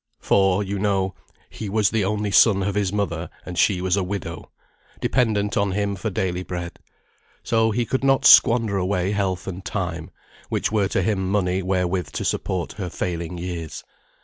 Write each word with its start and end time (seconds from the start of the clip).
For, 0.17 0.63
you 0.63 0.79
know, 0.79 1.13
"he 1.51 1.69
was 1.69 1.91
the 1.91 2.03
only 2.05 2.31
son 2.31 2.63
of 2.63 2.73
his 2.73 2.91
mother, 2.91 3.29
and 3.45 3.55
she 3.55 3.81
was 3.81 3.95
a 3.95 4.01
widow;" 4.01 4.49
dependent 4.99 5.55
on 5.57 5.73
him 5.73 5.95
for 5.95 6.09
daily 6.09 6.41
bread. 6.41 6.79
So 7.43 7.69
he 7.69 7.85
could 7.85 8.03
not 8.03 8.25
squander 8.25 8.79
away 8.79 9.11
health 9.11 9.45
and 9.47 9.63
time, 9.63 10.09
which 10.49 10.71
were 10.71 10.87
to 10.87 11.03
him 11.03 11.29
money 11.29 11.61
wherewith 11.61 12.13
to 12.13 12.25
support 12.25 12.71
her 12.73 12.89
failing 12.89 13.37
years. 13.37 13.83